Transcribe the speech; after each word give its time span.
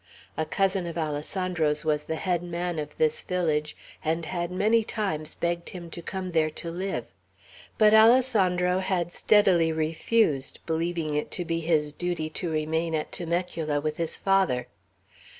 A 0.35 0.47
cousin 0.47 0.87
of 0.87 0.97
Alessandro's 0.97 1.85
was 1.85 2.05
the 2.05 2.15
head 2.15 2.41
man 2.41 2.79
of 2.79 2.97
this 2.97 3.21
village, 3.21 3.77
and 4.03 4.25
had 4.25 4.49
many 4.49 4.83
times 4.83 5.35
begged 5.35 5.69
him 5.69 5.91
to 5.91 6.01
come 6.01 6.31
there 6.31 6.49
to 6.49 6.71
live; 6.71 7.13
but 7.77 7.93
Alessandro 7.93 8.79
had 8.79 9.13
steadily 9.13 9.71
refused, 9.71 10.57
believing 10.65 11.13
it 11.13 11.29
to 11.33 11.45
be 11.45 11.59
his 11.59 11.93
duty 11.93 12.31
to 12.31 12.49
remain 12.49 12.95
at 12.95 13.11
Temecula 13.11 13.79
with 13.79 13.97
his 13.97 14.17
father. 14.17 14.67